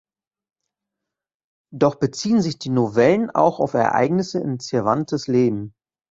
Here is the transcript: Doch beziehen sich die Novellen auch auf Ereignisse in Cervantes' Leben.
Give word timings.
Doch 1.71 1.93
beziehen 1.93 2.41
sich 2.41 2.57
die 2.57 2.71
Novellen 2.71 3.29
auch 3.29 3.59
auf 3.59 3.75
Ereignisse 3.75 4.39
in 4.39 4.59
Cervantes' 4.59 5.27
Leben. 5.27 5.75